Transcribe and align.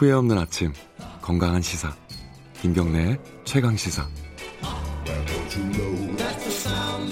후회 0.00 0.12
없는 0.12 0.38
아침 0.38 0.72
건강한 1.20 1.60
시사 1.60 1.94
김경래의 2.62 3.20
최강 3.44 3.76
시사 3.76 4.08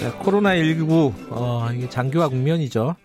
네, 0.00 0.10
코로나19 0.12 1.12
어, 1.28 1.68
이게 1.74 1.86
장기화 1.90 2.30
국면이죠. 2.30 2.96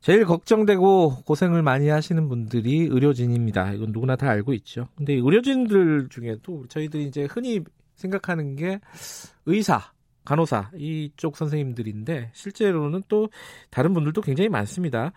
제일 0.00 0.24
걱정되고 0.24 1.22
고생을 1.24 1.62
많이 1.62 1.88
하시는 1.88 2.28
분들이 2.28 2.88
의료진입니다. 2.90 3.74
이건 3.74 3.92
누구나 3.92 4.16
다 4.16 4.30
알고 4.30 4.52
있죠. 4.54 4.88
근데 4.96 5.12
의료진들 5.12 6.08
중에도 6.10 6.66
저희들이 6.66 7.04
이제 7.04 7.28
흔히 7.30 7.60
생각하는 7.94 8.56
게 8.56 8.80
의사, 9.46 9.92
간호사 10.24 10.72
이쪽 10.76 11.36
선생님들인데 11.36 12.32
실제로는 12.34 13.04
또 13.06 13.28
다른 13.70 13.94
분들도 13.94 14.22
굉장히 14.22 14.48
많습니다. 14.48 15.12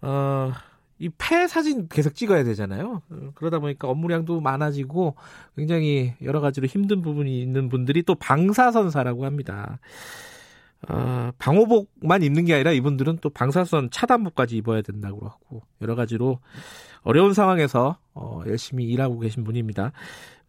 어, 0.00 0.52
이 1.00 1.08
폐 1.16 1.46
사진 1.48 1.88
계속 1.88 2.14
찍어야 2.14 2.44
되잖아요. 2.44 3.02
그러다 3.34 3.58
보니까 3.58 3.88
업무량도 3.88 4.40
많아지고 4.40 5.16
굉장히 5.56 6.12
여러 6.22 6.40
가지로 6.40 6.66
힘든 6.66 7.00
부분이 7.00 7.40
있는 7.40 7.68
분들이 7.70 8.02
또 8.02 8.14
방사선사라고 8.14 9.24
합니다. 9.24 9.78
어, 10.88 11.30
방호복만 11.38 12.22
입는 12.22 12.44
게 12.44 12.54
아니라 12.54 12.72
이분들은 12.72 13.18
또 13.20 13.30
방사선 13.30 13.90
차단복까지 13.90 14.56
입어야 14.56 14.82
된다고 14.82 15.26
하고 15.26 15.62
여러 15.82 15.94
가지로 15.94 16.38
어려운 17.02 17.32
상황에서 17.34 17.96
어, 18.14 18.42
열심히 18.46 18.84
일하고 18.84 19.18
계신 19.20 19.42
분입니다. 19.44 19.92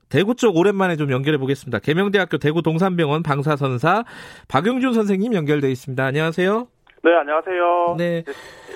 대구 0.09 0.35
쪽 0.35 0.57
오랜만에 0.57 0.97
좀 0.97 1.11
연결해 1.11 1.37
보겠습니다. 1.37 1.79
계명대학교 1.79 2.37
대구 2.37 2.61
동산병원 2.61 3.23
방사선사 3.23 4.03
박용준 4.49 4.93
선생님 4.93 5.33
연결돼 5.33 5.71
있습니다. 5.71 6.03
안녕하세요. 6.03 6.67
네, 7.03 7.15
안녕하세요. 7.15 7.95
네. 7.97 8.23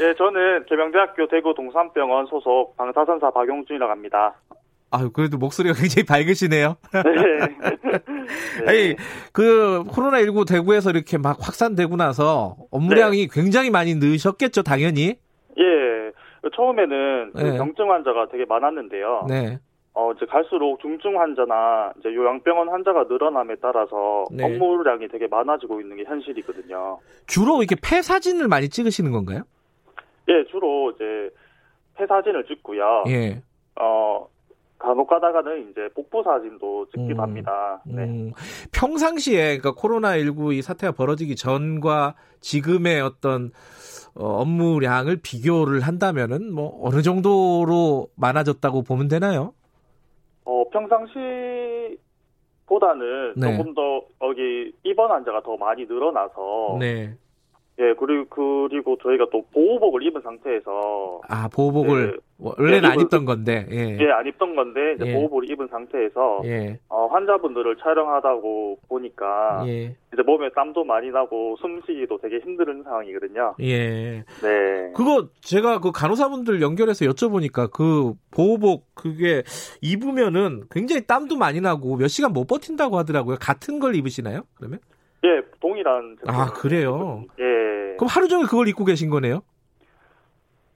예, 0.02 0.14
저는 0.16 0.66
계명대학교 0.66 1.28
대구 1.28 1.54
동산병원 1.54 2.26
소속 2.26 2.76
방사선사 2.76 3.30
박용준이라고 3.31 3.92
합니다. 3.92 4.36
아유, 4.90 5.12
그래도 5.12 5.38
목소리가 5.38 5.76
굉장히 5.76 6.06
밝으시네요. 6.06 6.76
네. 6.92 7.02
아니, 8.66 8.96
그, 9.31 9.84
코로나19 9.90 10.48
대구에서 10.48 10.90
이렇게 10.90 11.18
막 11.18 11.38
확산되고 11.40 11.96
나서 11.98 12.56
업무량이 12.72 13.28
굉장히 13.28 13.70
많이 13.70 13.94
늘으셨겠죠, 13.96 14.64
당연히. 14.64 15.18
예, 15.59 16.12
처음에는 16.56 17.31
그 17.36 17.42
네. 17.42 17.58
경증 17.58 17.92
환자가 17.92 18.28
되게 18.31 18.46
많았는데요. 18.46 19.26
네. 19.28 19.59
어, 20.06 20.11
이제 20.14 20.25
갈수록 20.28 20.80
중증 20.81 21.20
환자나 21.20 21.94
이제 22.00 22.14
요양병원 22.14 22.70
환자가 22.70 23.06
늘어남에 23.06 23.56
따라서 23.61 24.25
네. 24.31 24.45
업무량이 24.45 25.08
되게 25.08 25.28
많아지고 25.28 25.81
있는 25.81 25.97
게 25.97 26.03
현실이거든요. 26.03 27.00
주로 27.25 27.64
이렇게 27.64 27.75
폐 27.81 28.02
사진을 28.02 28.47
많이 28.47 28.70
찍으시는 28.70 29.12
건가요? 29.12 29.44
예, 30.30 30.45
주로 30.52 30.92
이제 30.92 31.30
폐 31.95 32.06
사진을 32.06 32.45
찍고요. 32.45 33.06
예. 33.08 33.42
어, 33.80 34.28
간혹 34.78 35.08
가다가는 35.08 35.72
이제 35.72 35.89
복부 35.95 36.22
사진도 36.23 36.86
찍기도 36.92 37.16
음, 37.16 37.19
합니다. 37.22 37.81
네. 37.86 38.03
음, 38.03 38.31
평상시에, 38.72 39.58
그러니까 39.58 39.72
코로나19 39.72 40.53
이 40.53 40.62
사태가 40.62 40.94
벌어지기 40.94 41.36
전과 41.36 42.16
지금의 42.41 43.01
어떤 43.01 43.51
어, 44.13 44.41
업무량을 44.41 45.18
비교를 45.22 45.81
한다면은 45.81 46.53
뭐 46.53 46.80
어느 46.84 47.01
정도로 47.01 48.09
많아졌다고 48.16 48.84
보면 48.84 49.07
되나요? 49.07 49.53
어, 50.75 50.88
평상시보다는 52.66 53.34
네. 53.38 53.58
조금 53.58 53.74
더 53.74 54.02
여기 54.22 54.74
입원 54.84 55.12
환자가 55.12 55.41
더 55.41 55.58
많이 55.58 55.86
늘어나서 55.86 56.78
네. 56.80 57.13
예 57.80 57.94
그리고 58.00 58.25
그리고 58.30 58.97
저희가 59.02 59.28
또 59.31 59.46
보호복을 59.53 60.03
입은 60.03 60.22
상태에서 60.22 61.22
아, 61.28 61.47
보호복을 61.50 62.12
네. 62.12 62.18
원래는 62.38 62.81
네, 62.81 62.88
안 62.88 63.00
입던 63.00 63.25
건데. 63.25 63.66
예. 63.72 63.97
예 64.00 64.12
안 64.12 64.28
입던 64.28 64.56
건데 64.56 64.94
이제 64.96 65.07
예. 65.07 65.13
보호복을 65.13 65.50
입은 65.51 65.68
상태에서 65.69 66.41
예. 66.46 66.79
어, 66.90 67.07
환자분들을 67.07 67.78
촬영하다고 67.78 68.79
보니까 68.90 69.63
예. 69.68 69.96
이제 70.13 70.22
몸에 70.25 70.50
땀도 70.53 70.84
많이 70.84 71.12
나고 71.12 71.56
숨쉬기도 71.62 72.18
되게 72.22 72.40
힘든 72.40 72.84
상황이거든요. 72.84 73.56
예. 73.62 74.24
네. 74.41 74.91
그거 74.95 75.28
제가 75.41 75.79
그 75.79 75.91
간호사분들 75.91 76.62
연결해서 76.62 77.06
여쭤보니까 77.06 77.72
그 77.72 78.13
보호복 78.31 78.94
그게 78.95 79.44
입으면은 79.81 80.63
굉장히 80.72 81.06
땀도 81.06 81.38
많이 81.38 81.62
나고 81.62 81.95
몇 81.95 82.07
시간 82.07 82.34
못 82.34 82.45
버틴다고 82.47 82.97
하더라고요. 82.97 83.38
같은 83.40 83.79
걸 83.79 83.95
입으시나요? 83.95 84.41
그러면? 84.56 84.79
예 85.24 85.41
동일한 85.59 86.18
아, 86.28 86.51
그래요? 86.53 87.24
예. 87.40 87.95
그럼 87.97 88.07
하루 88.09 88.28
종일 88.28 88.45
그걸 88.47 88.68
입고 88.68 88.84
계신 88.85 89.09
거네요? 89.09 89.41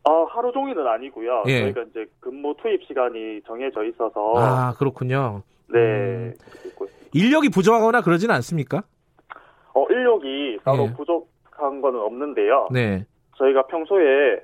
아 0.10 0.26
하루 0.30 0.52
종일은 0.52 0.88
아니고요. 0.88 1.44
예. 1.48 1.62
저희가 1.62 1.84
이제 1.84 2.08
근무 2.20 2.56
투입 2.60 2.84
시간이 2.86 3.42
정해져 3.46 3.84
있어서 3.84 4.34
아, 4.38 4.74
그렇군요. 4.80 5.44
네. 5.72 5.78
음. 5.80 6.34
인력이 7.14 7.50
부족하거나 7.50 8.02
그러지는 8.02 8.34
않습니까? 8.36 8.82
어, 9.76 9.86
인력이 9.88 10.60
따로 10.64 10.86
예. 10.86 10.94
부족한 10.94 11.82
거는 11.82 12.00
없는데요. 12.00 12.70
네. 12.72 13.06
저희가 13.38 13.68
평소에 13.68 14.42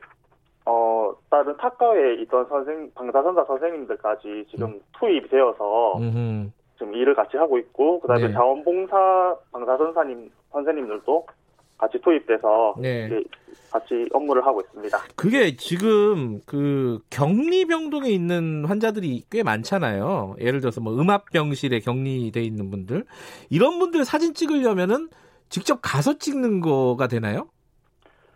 어, 0.67 1.11
다른 1.31 1.57
탁과에 1.57 2.15
있던 2.21 2.45
선생 2.47 2.91
방사선사 2.93 3.45
선생님들까지 3.45 4.45
지금 4.51 4.79
투입되어서 4.99 5.97
음흠. 5.97 6.51
지금 6.77 6.93
일을 6.93 7.15
같이 7.15 7.37
하고 7.37 7.57
있고 7.57 8.01
그다음에 8.01 8.27
네. 8.27 8.33
자원봉사 8.33 9.35
방사선사님 9.51 10.29
선생님들도 10.51 11.25
같이 11.77 11.99
투입돼서 12.01 12.75
네. 12.79 13.09
같이 13.71 14.07
업무를 14.13 14.45
하고 14.45 14.61
있습니다. 14.61 14.97
그게 15.15 15.55
지금 15.57 16.39
그 16.45 16.99
격리 17.09 17.65
병동에 17.65 18.09
있는 18.09 18.65
환자들이 18.65 19.23
꽤 19.29 19.43
많잖아요. 19.43 20.35
예를 20.39 20.61
들어서 20.61 20.79
뭐 20.81 20.93
음압 20.99 21.31
병실에 21.31 21.79
격리돼 21.79 22.41
있는 22.41 22.69
분들 22.71 23.05
이런 23.49 23.79
분들 23.79 24.05
사진 24.05 24.33
찍으려면은 24.33 25.09
직접 25.49 25.79
가서 25.81 26.17
찍는 26.17 26.61
거가 26.61 27.07
되나요? 27.07 27.49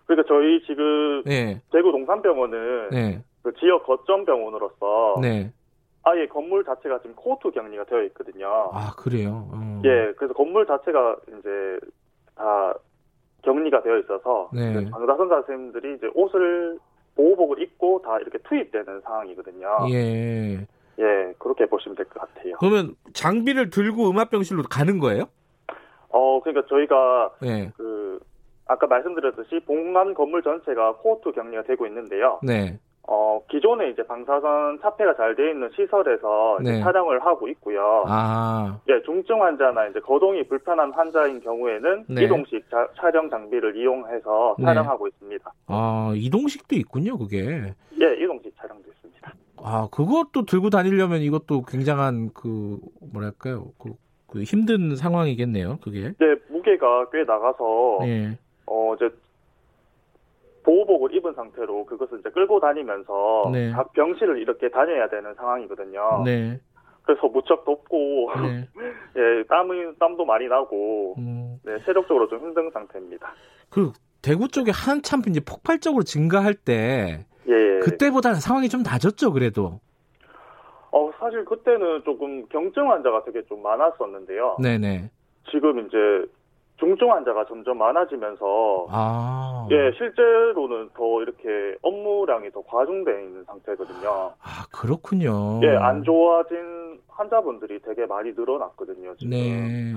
그러니까 0.06 0.27
저희 0.27 0.61
지금 0.66 1.23
네, 1.25 1.61
대구 1.71 1.91
동산병원은 1.91 2.89
네, 2.91 3.23
그 3.44 3.53
지역 3.59 3.85
거점 3.85 4.25
병원으로서 4.25 5.19
네. 5.21 5.53
아예 6.03 6.25
건물 6.27 6.63
자체가 6.66 7.00
지금 7.00 7.16
코호투 7.16 7.51
격리가 7.51 7.85
되어 7.85 8.03
있거든요. 8.06 8.47
아 8.73 8.94
그래요. 8.97 9.50
어. 9.53 9.81
예, 9.85 10.13
그래서 10.17 10.33
건물 10.33 10.66
자체가 10.66 11.17
이제 11.27 11.79
다 12.35 12.73
격리가 13.44 13.81
되어 13.83 13.97
있어서 14.00 14.50
네. 14.53 14.72
이제 14.72 14.89
방사선사 14.91 15.35
선생님들이 15.35 15.95
이제 15.95 16.09
옷을 16.13 16.77
보호복을 17.16 17.61
입고 17.61 18.01
다 18.03 18.17
이렇게 18.19 18.38
투입되는 18.39 19.01
상황이거든요. 19.01 19.67
예. 19.91 20.67
예, 21.00 21.33
그렇게 21.38 21.66
보시면 21.66 21.95
될 21.95 22.05
것 22.07 22.19
같아요. 22.22 22.55
그러면 22.59 22.95
장비를 23.13 23.69
들고 23.69 24.09
음압병실로 24.09 24.63
가는 24.69 25.00
거예요? 25.00 25.23
어, 26.09 26.41
그러니까 26.41 26.67
저희가 26.67 27.31
네, 27.41 27.72
그 27.77 28.19
아까 28.66 28.88
말씀드렸듯이 28.88 29.59
봉안 29.66 30.13
건물 30.13 30.44
전체가 30.44 30.94
코호투 30.97 31.31
격리가 31.31 31.63
되고 31.63 31.85
있는데요. 31.88 32.39
네, 32.44 32.79
어, 33.12 33.42
기존에 33.50 33.90
이제 33.90 34.03
방사선 34.03 34.80
차폐가 34.81 35.16
잘 35.16 35.36
되어 35.36 35.50
있는 35.50 35.68
시설에서 35.75 36.60
네. 36.63 36.80
촬영을 36.81 37.19
하고 37.25 37.48
있고요. 37.48 38.04
아, 38.07 38.80
예, 38.88 39.01
중증 39.04 39.42
환자나 39.42 39.88
이제 39.88 40.00
거동이 40.00 40.44
불편한 40.48 40.92
환자인 40.92 41.42
경우에는 41.42 42.06
네. 42.07 42.24
이동식 42.25 42.69
자- 42.69 42.88
촬영 42.98 43.28
장비를 43.31 43.75
이용해서 43.78 44.56
네. 44.60 44.66
촬영하고 44.66 45.07
있습니다. 45.07 45.51
아 45.68 46.13
이동식도 46.16 46.75
있군요, 46.75 47.18
그게. 47.18 47.74
예, 48.00 48.24
이동식 48.24 48.56
촬영도 48.57 48.88
있습니다. 48.88 49.33
아, 49.63 49.88
그것도 49.92 50.45
들고 50.45 50.69
다니려면 50.69 51.22
이것도 51.22 51.63
굉장한 51.63 52.30
그 52.36 52.78
뭐랄까요? 53.12 53.72
그, 53.80 53.94
그 54.28 54.44
힘든 54.44 54.95
상황이겠네요. 54.95 55.80
그게. 55.81 56.13
네, 56.19 56.36
무게가 56.50 57.10
꽤 57.12 57.24
나가서 57.24 57.98
네. 58.01 58.38
어 58.68 58.94
이제 58.95 59.10
보호복을 60.63 61.15
입은 61.15 61.33
상태로 61.33 61.85
그것을 61.85 62.19
이제 62.19 62.29
끌고 62.29 62.59
다니면서 62.59 63.50
네. 63.51 63.71
각 63.71 63.94
병실을 63.94 64.39
이렇게 64.39 64.69
다녀야 64.69 65.07
되는 65.09 65.33
상황이거든요. 65.35 66.23
네. 66.25 66.59
그래서 67.03 67.27
무척 67.27 67.65
덥고 67.65 68.31
네. 68.44 68.67
예, 69.17 69.44
땀이 69.47 69.97
땀도 70.00 70.25
많이 70.25 70.47
나고 70.47 71.15
음, 71.17 71.57
네, 71.63 71.79
체력적으로 71.85 72.27
좀 72.27 72.39
힘든 72.39 72.69
상태입니다. 72.71 73.33
그 73.69 73.91
대구 74.21 74.47
쪽에 74.47 74.71
한참 74.71 75.21
이제 75.27 75.39
폭발적으로 75.39 76.03
증가할 76.03 76.53
때 76.53 77.25
예. 77.47 77.79
그때보다는 77.79 78.39
상황이 78.39 78.69
좀 78.69 78.83
낮았죠, 78.83 79.33
그래도. 79.33 79.79
사실 81.19 81.45
그때는 81.45 82.01
조금 82.06 82.47
경증 82.47 82.89
환자가 82.89 83.23
되게 83.23 83.44
좀 83.44 83.61
많았었는데요. 83.61 84.57
네네. 84.61 85.11
지금 85.51 85.79
이제 85.85 85.97
중증 86.80 87.12
환자가 87.12 87.46
점점 87.46 87.78
많아지면서 87.78 88.88
아. 88.90 89.68
예, 89.70 89.92
실제로는 89.98 90.90
더 90.96 91.22
이렇게 91.22 91.76
업무량이 91.81 92.52
더 92.52 92.62
과중되어 92.62 93.20
있는 93.20 93.44
상태거든요. 93.44 94.34
아, 94.42 94.66
그렇군요. 94.74 95.60
예, 95.64 95.76
안 95.76 96.04
좋아진 96.04 97.00
환자분들이 97.10 97.80
되게 97.81 98.06
많이 98.06 98.31
늘어났거든요, 98.31 99.16
지금. 99.18 99.30
네. 99.30 99.94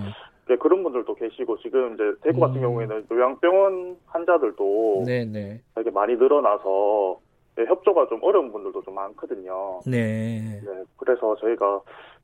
예, 0.51 0.57
그런 0.57 0.83
분들도 0.83 1.15
계시고, 1.15 1.59
지금 1.59 1.95
이제 1.95 2.03
대구 2.23 2.41
같은 2.41 2.57
음. 2.57 2.63
경우에는 2.63 3.07
요양병원 3.11 3.97
환자들도 4.07 5.05
네네. 5.07 5.61
되게 5.77 5.91
많이 5.91 6.17
늘어나서 6.17 7.21
예, 7.61 7.65
협조가 7.65 8.09
좀 8.09 8.19
어려운 8.23 8.51
분들도 8.51 8.83
좀 8.83 8.95
많거든요. 8.95 9.81
네. 9.87 10.61
네, 10.65 10.83
그래서 10.97 11.37
저희가 11.37 11.81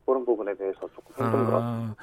그런 0.08 0.24
부분에 0.24 0.54
대해서 0.56 0.80
조금 0.80 1.14
같습니다. 1.14 1.56
아, 1.58 1.94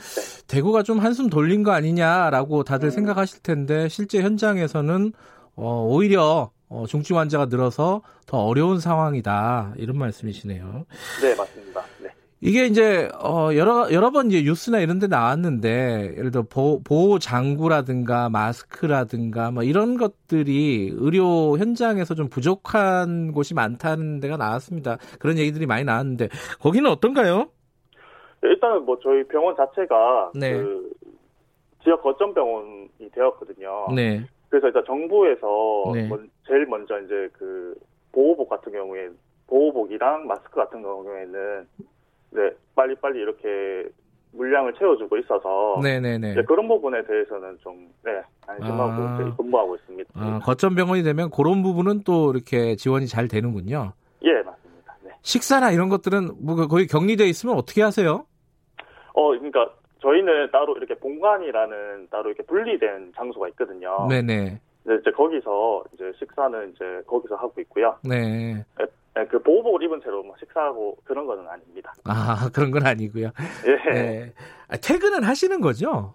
대구가 0.45 0.83
좀 0.83 0.99
한숨 0.99 1.27
돌린 1.27 1.63
거 1.63 1.71
아니냐라고 1.71 2.63
다들 2.63 2.89
음. 2.89 2.91
생각하실 2.91 3.41
텐데 3.41 3.89
실제 3.89 4.21
현장에서는 4.21 5.11
어, 5.55 5.87
오히려 5.89 6.51
어, 6.69 6.85
중증 6.87 7.17
환자가 7.17 7.45
늘어서 7.45 8.03
더 8.27 8.37
어려운 8.37 8.79
상황이다 8.79 9.73
이런 9.77 9.97
말씀이시네요. 9.97 10.85
네, 11.21 11.35
맞습니다. 11.35 11.81
네. 12.03 12.09
이게 12.41 12.67
이제 12.67 13.09
어, 13.23 13.55
여러 13.55 13.91
여러 13.91 14.11
번 14.11 14.29
이제 14.29 14.43
뉴스나 14.43 14.81
이런 14.81 14.99
데 14.99 15.07
나왔는데 15.07 16.13
예를 16.15 16.29
들어 16.29 16.43
보, 16.43 16.83
보호 16.83 17.17
장구라든가 17.17 18.29
마스크라든가 18.29 19.49
뭐 19.49 19.63
이런 19.63 19.97
것들이 19.97 20.91
의료 20.93 21.57
현장에서 21.57 22.13
좀 22.13 22.29
부족한 22.29 23.31
곳이 23.31 23.55
많다는 23.55 24.19
데가 24.19 24.37
나왔습니다. 24.37 24.97
그런 25.17 25.39
얘기들이 25.39 25.65
많이 25.65 25.85
나왔는데 25.85 26.29
거기는 26.59 26.87
어떤가요? 26.87 27.49
네, 28.45 28.51
일단은 28.51 28.85
뭐 28.85 28.97
저희 29.01 29.23
병원 29.23 29.55
자체가 29.55 30.31
네. 30.35 30.53
그 30.53 30.91
지역 31.83 32.01
거점 32.03 32.33
병원이 32.33 32.89
되었거든요. 33.13 33.87
네. 33.95 34.23
그래서 34.49 34.67
일단 34.67 34.83
정부에서 34.85 35.91
네. 35.93 36.07
먼- 36.07 36.29
제일 36.47 36.65
먼저 36.65 36.99
이제 36.99 37.27
그 37.33 37.75
보호복 38.11 38.49
같은 38.49 38.71
경우에 38.71 39.09
보호복이랑 39.47 40.27
마스크 40.27 40.55
같은 40.55 40.81
경우에는 40.81 41.67
네, 42.31 42.49
빨리 42.75 42.95
빨리 42.95 43.19
이렇게 43.19 43.47
물량을 44.31 44.73
채워주고 44.73 45.17
있어서 45.19 45.79
네네네. 45.81 46.33
네, 46.35 46.43
그런 46.43 46.67
부분에 46.67 47.03
대해서는 47.05 47.57
좀 47.61 47.87
네, 48.03 48.21
안심하고 48.47 48.81
아. 49.03 49.35
근무하고 49.37 49.75
있습니다. 49.75 50.09
아, 50.13 50.39
거점 50.43 50.75
병원이 50.75 51.03
되면 51.03 51.29
그런 51.29 51.63
부분은 51.63 52.03
또 52.03 52.31
이렇게 52.31 52.75
지원이 52.75 53.07
잘 53.07 53.27
되는군요. 53.27 53.93
예, 54.23 54.31
맞습니다. 54.41 54.97
네. 55.03 55.11
식사나 55.21 55.71
이런 55.71 55.87
것들은 55.89 56.31
뭐 56.41 56.55
거의 56.67 56.87
격리돼 56.87 57.25
있으면 57.27 57.55
어떻게 57.55 57.81
하세요? 57.81 58.25
어, 59.15 59.29
그러니까 59.29 59.69
저희는 60.01 60.51
따로 60.51 60.75
이렇게 60.77 60.93
본관이라는 60.95 62.09
따로 62.11 62.29
이렇게 62.29 62.43
분리된 62.43 63.13
장소가 63.15 63.47
있거든요. 63.49 64.07
네네. 64.09 64.59
네, 64.83 64.95
이제 65.01 65.11
거기서 65.11 65.83
이제 65.93 66.11
식사는 66.19 66.73
이제 66.75 67.01
거기서 67.07 67.35
하고 67.35 67.59
있고요. 67.61 67.97
네. 68.03 68.63
네, 69.15 69.25
그 69.27 69.41
보호복을 69.41 69.81
입은 69.83 70.01
채로 70.01 70.21
뭐 70.23 70.35
식사하고 70.37 70.97
그런 71.05 71.25
거는 71.25 71.47
아닙니다. 71.47 71.93
아 72.03 72.49
그런 72.53 72.69
건 72.69 72.85
아니고요. 72.85 73.31
예, 73.65 73.93
네. 73.93 74.33
아, 74.67 74.77
퇴근은 74.77 75.23
하시는 75.23 75.59
거죠? 75.61 76.13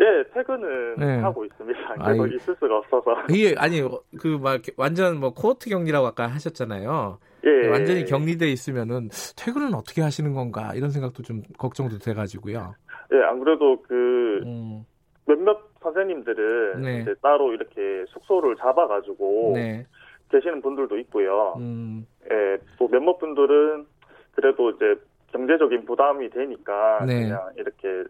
예, 0.00 0.24
퇴근은 0.32 0.96
네. 0.96 1.18
하고 1.18 1.44
있습니다. 1.44 1.78
계속 2.06 2.26
있을 2.32 2.56
수가 2.56 2.78
없어서. 2.78 3.16
이게 3.30 3.54
아니 3.58 3.82
그 4.18 4.38
막 4.38 4.62
완전 4.76 5.20
뭐 5.20 5.34
코어트 5.34 5.68
격리라고 5.68 6.06
아까 6.06 6.26
하셨잖아요. 6.26 7.18
예, 7.44 7.68
완전히 7.68 8.04
격리돼 8.04 8.50
있으면은 8.50 9.08
퇴근은 9.36 9.74
어떻게 9.74 10.00
하시는 10.02 10.32
건가 10.32 10.72
이런 10.74 10.90
생각도 10.90 11.22
좀 11.22 11.42
걱정도 11.58 11.98
돼가지고요. 11.98 12.74
예, 13.12 13.16
안 13.24 13.40
그래도 13.40 13.82
그 13.82 14.40
음, 14.44 14.84
몇몇 15.26 15.58
선생님들은 15.82 16.80
네. 16.82 17.00
이제 17.00 17.14
따로 17.22 17.52
이렇게 17.52 18.04
숙소를 18.08 18.56
잡아가지고 18.56 19.52
네. 19.54 19.86
계시는 20.30 20.62
분들도 20.62 20.98
있고요. 21.00 21.54
음, 21.58 22.06
예, 22.30 22.58
또 22.78 22.88
몇몇 22.88 23.18
분들은 23.18 23.86
그래도 24.32 24.70
이제 24.70 24.94
경제적인 25.32 25.84
부담이 25.84 26.30
되니까 26.30 27.04
네. 27.06 27.24
그냥 27.24 27.40
이렇게 27.56 28.04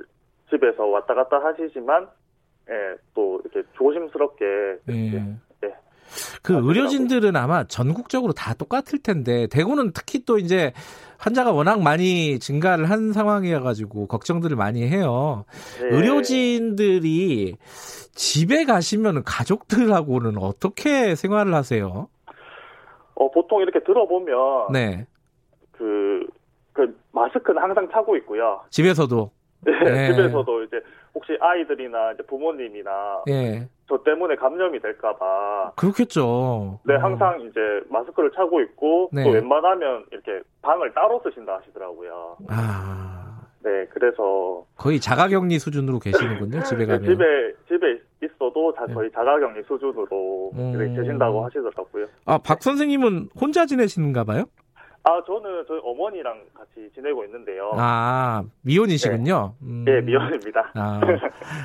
집에서 0.51 0.87
왔다 0.87 1.15
갔다 1.15 1.39
하시지만 1.39 2.09
예, 2.69 2.97
또 3.15 3.41
이렇게 3.45 3.69
조심스럽게 3.77 4.45
예. 4.91 4.95
예. 5.65 5.75
그 6.43 6.55
하더라고요. 6.55 6.69
의료진들은 6.69 7.37
아마 7.37 7.65
전국적으로 7.65 8.33
다 8.33 8.55
똑같을 8.55 8.99
텐데 9.03 9.47
대구는 9.47 9.93
특히 9.93 10.25
또 10.25 10.39
이제 10.39 10.73
환자가 11.19 11.53
워낙 11.53 11.83
많이 11.83 12.39
증가를 12.39 12.89
한 12.91 13.13
상황이어 13.13 13.61
가지고 13.61 14.07
걱정들을 14.07 14.57
많이 14.57 14.87
해요. 14.89 15.45
예. 15.83 15.95
의료진들이 15.95 17.57
집에 18.13 18.65
가시면 18.65 19.23
가족들하고는 19.25 20.39
어떻게 20.39 21.15
생활을 21.15 21.55
하세요? 21.55 22.09
어, 23.15 23.31
보통 23.31 23.61
이렇게 23.61 23.81
들어보면 23.81 24.73
네, 24.73 25.07
그, 25.73 26.27
그 26.73 26.99
마스크는 27.13 27.63
항상 27.63 27.89
차고 27.91 28.17
있고요. 28.17 28.63
집에서도 28.71 29.31
네, 29.63 29.73
네. 29.85 30.07
집에서도 30.13 30.63
이제 30.65 30.81
혹시 31.15 31.37
아이들이나 31.41 32.13
이제 32.13 32.23
부모님이나 32.25 33.23
예 33.29 33.69
저 33.91 33.99
때문에 34.05 34.37
감염이 34.37 34.79
될까봐 34.79 35.73
그렇겠죠. 35.75 36.79
네 36.85 36.95
어. 36.95 36.99
항상 36.99 37.41
이제 37.41 37.59
마스크를 37.89 38.31
차고 38.37 38.61
있고 38.61 39.11
네. 39.13 39.25
또 39.25 39.31
웬만하면 39.31 40.05
이렇게 40.13 40.41
방을 40.63 40.95
따로 40.95 41.21
쓰신다 41.25 41.57
하시더라고요. 41.57 42.37
아 42.49 43.17
네 43.63 43.85
그래서 43.91 44.65
거의 44.77 45.01
자가격리 45.01 45.59
수준으로 45.59 45.99
계시는군요. 45.99 46.63
집에 46.63 46.87
네, 46.87 46.87
가면. 46.87 47.03
집에 47.11 47.25
집에 47.69 48.01
있어도 48.25 48.73
다 48.73 48.87
네. 48.87 48.95
거의 48.95 49.11
자가격리 49.11 49.65
수준으로 49.65 50.53
음. 50.55 50.95
계신다고 50.97 51.45
하시더라고요. 51.45 52.07
아박 52.27 52.63
선생님은 52.63 53.31
혼자 53.39 53.67
지내시는가 53.67 54.23
봐요? 54.25 54.45
아 55.03 55.23
저는 55.27 55.65
저희 55.67 55.81
어머니랑 55.83 56.41
같이 56.55 56.91
지내고 56.95 57.25
있는데요. 57.25 57.73
아 57.75 58.43
미혼이시군요. 58.63 59.55
음. 59.63 59.85
네 59.87 60.01
미연입니다. 60.03 60.73
아 60.75 61.01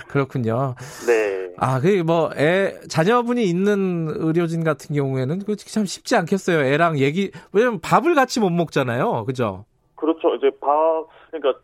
그렇군요. 0.07 0.75
네. 1.07 1.53
아, 1.57 1.79
그, 1.79 2.03
뭐, 2.05 2.31
애, 2.37 2.81
자녀분이 2.89 3.43
있는 3.45 4.07
의료진 4.09 4.65
같은 4.65 4.93
경우에는 4.93 5.39
그참 5.39 5.85
쉽지 5.85 6.17
않겠어요. 6.17 6.65
애랑 6.65 6.99
얘기, 6.99 7.31
왜냐면 7.53 7.79
밥을 7.79 8.13
같이 8.13 8.41
못 8.41 8.49
먹잖아요. 8.49 9.23
그죠? 9.25 9.63
그렇죠. 9.95 10.35
이제 10.35 10.49
밥 10.59 11.07
그러니까 11.31 11.61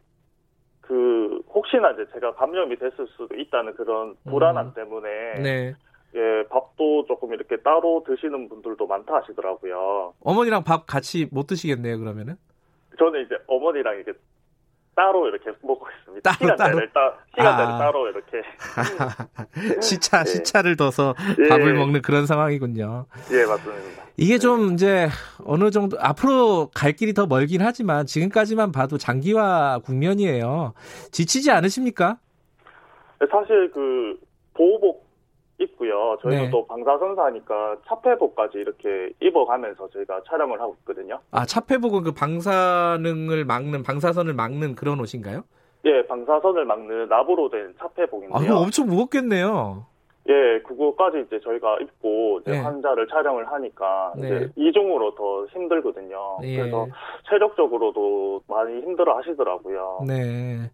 그 0.79 1.41
혹시나 1.53 1.91
이제 1.91 2.05
제가 2.13 2.33
감염이 2.35 2.75
됐을 2.77 3.07
수도 3.15 3.35
있다는 3.35 3.75
그런 3.75 4.15
불안함 4.25 4.67
음. 4.67 4.73
때문에 4.73 5.09
네. 5.41 5.75
예 6.15 6.47
밥도 6.49 7.05
조금 7.07 7.33
이렇게 7.33 7.57
따로 7.57 8.03
드시는 8.05 8.49
분들도 8.49 8.85
많다 8.85 9.15
하시더라고요. 9.15 10.13
어머니랑 10.21 10.63
밥 10.63 10.85
같이 10.85 11.27
못 11.31 11.47
드시겠네요, 11.47 11.99
그러면은? 11.99 12.35
저는 12.99 13.25
이제 13.25 13.35
어머니랑 13.47 13.95
이렇게 13.95 14.13
따로 14.93 15.27
이렇게 15.29 15.51
먹고 15.61 15.87
있습니다. 15.99 16.29
따로, 16.29 16.51
시간대를 16.51 16.91
따 16.93 17.17
시간대를 17.31 17.71
아. 17.73 17.77
따로 17.77 18.09
이렇게 18.09 18.41
시차, 19.81 20.23
네. 20.23 20.29
시차를 20.31 20.75
둬서 20.75 21.15
예. 21.43 21.47
밥을 21.47 21.73
먹는 21.75 22.01
그런 22.01 22.25
상황이군요. 22.25 23.05
예 23.31 23.45
맞습니다. 23.45 24.03
이게 24.17 24.37
좀 24.37 24.73
이제 24.73 25.07
어느 25.45 25.71
정도, 25.71 25.97
앞으로 25.99 26.69
갈 26.75 26.91
길이 26.91 27.13
더 27.13 27.25
멀긴 27.25 27.61
하지만 27.61 28.05
지금까지만 28.05 28.73
봐도 28.73 28.97
장기화 28.97 29.79
국면이에요. 29.85 30.73
지치지 31.11 31.51
않으십니까? 31.51 32.19
사실 33.31 33.71
그 33.71 34.19
보호복 34.53 35.10
입고요. 35.61 36.17
저희는 36.21 36.45
네. 36.45 36.49
또 36.49 36.65
방사선사니까 36.65 37.77
차폐복까지 37.87 38.57
이렇게 38.57 39.11
입어가면서 39.21 39.89
저희가 39.89 40.21
촬영을 40.27 40.59
하고 40.59 40.75
있거든요. 40.79 41.19
아, 41.31 41.45
차폐복은 41.45 42.03
그 42.03 42.11
방사능을 42.13 43.45
막는, 43.45 43.83
방사선을 43.83 44.33
막는 44.33 44.75
그런 44.75 44.99
옷인가요? 44.99 45.43
예, 45.85 46.05
방사선을 46.07 46.65
막는 46.65 47.07
납으로 47.09 47.49
된 47.49 47.73
아, 47.77 47.83
차폐복인데요. 47.83 48.43
이거 48.43 48.59
엄청 48.59 48.87
무겁겠네요. 48.87 49.85
예, 50.29 50.61
그거까지 50.67 51.23
이제 51.25 51.39
저희가 51.43 51.79
입고 51.81 52.41
이제 52.41 52.51
네. 52.51 52.59
환자를 52.59 53.07
촬영을 53.07 53.51
하니까 53.51 54.13
네. 54.17 54.27
이제 54.27 54.49
이중으로 54.55 55.15
더 55.15 55.45
힘들거든요. 55.47 56.37
예. 56.43 56.57
그래서 56.57 56.87
체력적으로도 57.27 58.41
많이 58.47 58.81
힘들어 58.81 59.17
하시더라고요. 59.17 60.01
네. 60.07 60.69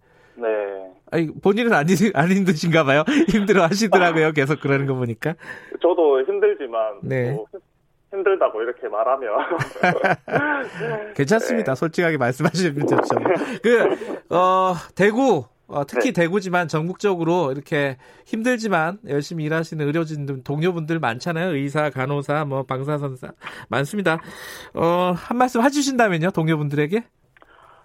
네. 1.12 1.18
아니, 1.18 1.28
본인은 1.42 1.74
안, 1.74 1.88
힘- 1.90 2.12
안 2.14 2.30
힘드신가 2.32 2.84
봐요? 2.84 3.04
힘들어 3.30 3.64
하시더라고요. 3.64 4.32
계속 4.34 4.60
그러는 4.60 4.86
거 4.86 4.94
보니까. 4.96 5.36
저도 5.82 6.24
힘들지만 6.26 7.00
네. 7.04 7.32
또 7.36 7.46
힘들다고 8.12 8.62
이렇게 8.62 8.88
말하면 8.88 9.30
괜찮습니다. 11.16 11.74
네. 11.74 11.80
솔직하게 11.80 12.18
말씀하시면 12.18 12.88
좋죠. 12.88 13.16
그, 13.62 14.34
어, 14.34 14.74
대구, 14.96 15.46
어, 15.68 15.86
특히 15.86 16.14
네. 16.14 16.22
대구지만 16.22 16.68
전국적으로 16.70 17.52
이렇게 17.52 17.98
힘들지만 18.26 19.00
열심히 19.10 19.44
일하시는 19.46 19.86
의료진들, 19.86 20.44
동료분들 20.44 21.00
많잖아요. 21.00 21.54
의사, 21.56 21.90
간호사, 21.90 22.46
뭐, 22.46 22.64
방사선사. 22.64 23.32
많습니다. 23.70 24.20
어, 24.74 25.14
한 25.16 25.38
말씀 25.38 25.62
해주신다면요, 25.62 26.32
동료분들에게? 26.32 27.04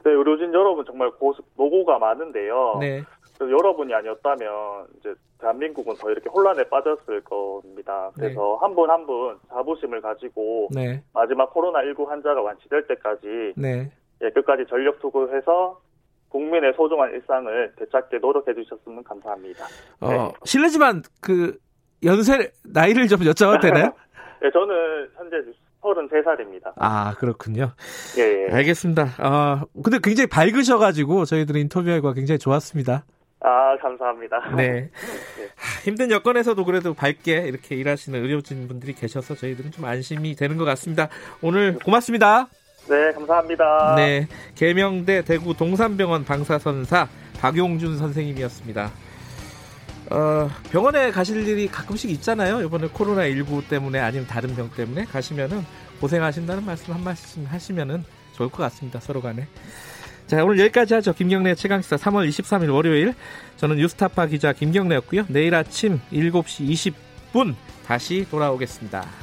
네, 0.04 0.10
의료진 0.10 0.52
여러분 0.52 0.84
정말 0.84 1.10
고, 1.12 1.34
노고가 1.56 1.98
많은데요. 1.98 2.78
네. 2.80 3.02
여러분이 3.40 3.92
아니었다면 3.92 4.86
이제 5.00 5.14
대한민국은 5.40 5.96
더 5.96 6.10
이렇게 6.10 6.28
혼란에 6.30 6.62
빠졌을 6.68 7.20
겁니다. 7.24 8.10
그래서 8.14 8.56
한 8.60 8.74
분 8.74 8.88
한 8.88 9.04
분 9.04 9.36
자부심을 9.48 10.00
가지고 10.00 10.68
네. 10.72 11.02
마지막 11.12 11.52
코로나19 11.52 12.06
환자가 12.06 12.40
완치될 12.40 12.86
때까지 12.86 13.54
네. 13.56 13.90
예, 14.22 14.30
끝까지 14.30 14.64
전력 14.68 15.00
투구해서 15.00 15.80
국민의 16.28 16.72
소중한 16.76 17.10
일상을 17.12 17.72
되찾게 17.76 18.18
노력해 18.18 18.54
주셨으면 18.54 19.02
감사합니다. 19.02 19.64
어, 20.00 20.08
네. 20.08 20.32
실례지만 20.44 21.02
그 21.20 21.58
연세 22.04 22.52
나이를 22.64 23.08
좀 23.08 23.20
여쭤봐도 23.20 23.60
되나요? 23.60 23.92
네, 24.40 24.50
저는 24.54 25.08
현재 25.16 25.36
33살입니다. 25.82 26.72
아, 26.76 27.14
그렇군요. 27.18 27.72
예, 28.18 28.46
예. 28.48 28.54
알겠습니다. 28.54 29.08
아, 29.18 29.64
근데 29.82 29.98
굉장히 30.02 30.28
밝으셔가지고 30.28 31.24
저희들 31.24 31.56
인터뷰하기가 31.56 32.14
굉장히 32.14 32.38
좋았습니다. 32.38 33.04
아, 33.40 33.76
감사합니다. 33.80 34.54
네. 34.56 34.90
하, 35.56 35.80
힘든 35.82 36.10
여건에서도 36.10 36.64
그래도 36.64 36.94
밝게 36.94 37.38
이렇게 37.48 37.74
일하시는 37.74 38.22
의료진 38.22 38.68
분들이 38.68 38.92
계셔서 38.94 39.34
저희들은 39.34 39.72
좀 39.72 39.84
안심이 39.84 40.36
되는 40.36 40.56
것 40.56 40.64
같습니다. 40.64 41.08
오늘 41.42 41.78
고맙습니다. 41.80 42.48
네, 42.88 43.12
감사합니다. 43.12 43.94
네. 43.96 44.28
계명대 44.54 45.22
대구 45.22 45.56
동산병원 45.56 46.24
방사선사 46.24 47.08
박용준 47.40 47.98
선생님이었습니다. 47.98 48.90
어, 50.12 50.50
병원에 50.70 51.10
가실 51.10 51.48
일이 51.48 51.66
가끔씩 51.66 52.10
있잖아요. 52.10 52.60
이번에 52.62 52.86
코로나 52.88 53.26
19 53.26 53.66
때문에 53.66 53.98
아니면 53.98 54.26
다른 54.26 54.54
병 54.54 54.70
때문에 54.70 55.06
가시면은 55.06 55.64
고생하신다는 56.00 56.66
말씀 56.66 56.92
한 56.92 57.02
말씀 57.02 57.46
하시면은 57.46 58.04
좋을 58.34 58.50
것 58.50 58.62
같습니다. 58.64 59.00
서로 59.00 59.22
간에. 59.22 59.48
자, 60.26 60.44
오늘 60.44 60.58
여기까지 60.60 60.94
하죠. 60.94 61.14
김경래 61.14 61.54
최강시사 61.54 61.96
3월 61.96 62.28
23일 62.28 62.72
월요일. 62.72 63.14
저는 63.56 63.76
뉴스타파 63.76 64.26
기자 64.26 64.52
김경래였고요. 64.52 65.26
내일 65.28 65.54
아침 65.54 66.00
7시 66.12 66.94
20분 67.32 67.54
다시 67.86 68.26
돌아오겠습니다. 68.30 69.21